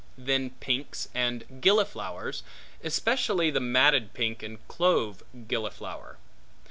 [0.17, 2.41] Then pinks and gilliflowers,
[2.83, 6.17] especially the matted pink and clove gilliflower.